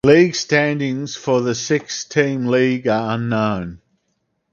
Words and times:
League 0.03 0.33
standings 0.33 1.15
for 1.15 1.41
the 1.41 1.53
six–team 1.53 2.47
league 2.47 2.87
are 2.87 3.13
unknown. 3.13 3.79